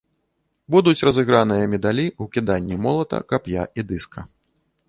[0.75, 4.29] Будуць разыграныя медалі ў кіданні молата, кап'я і дыска.